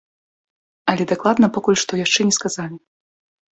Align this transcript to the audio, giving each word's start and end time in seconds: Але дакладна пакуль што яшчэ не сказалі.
Але 0.93 1.03
дакладна 1.11 1.45
пакуль 1.59 1.79
што 1.83 2.01
яшчэ 2.05 2.21
не 2.33 2.41
сказалі. 2.41 2.75